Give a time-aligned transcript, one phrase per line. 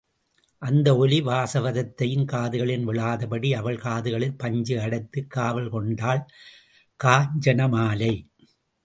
[0.61, 6.23] அந்த ஒலி வாசவதத்தையின் காதுகளில் விழாதபடி அவள் காதுகளில் பஞ்சு அடைத்துக் காவல் கொண்டாள்
[6.99, 8.13] காஞ்சன மாலை.